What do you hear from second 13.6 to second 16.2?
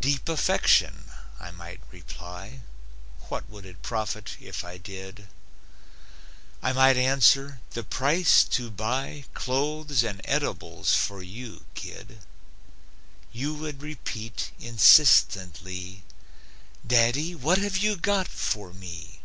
repeat, insistently: